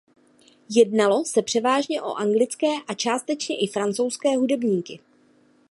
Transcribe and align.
Jednalo 0.69 1.25
se 1.25 1.41
převážně 1.41 2.01
o 2.01 2.13
anglické 2.13 2.67
a 2.87 2.93
částečně 2.93 3.61
i 3.63 3.67
francouzské 3.67 4.37
hudebníky. 4.37 4.99